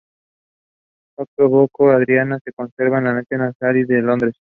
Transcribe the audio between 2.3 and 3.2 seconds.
se conserva en la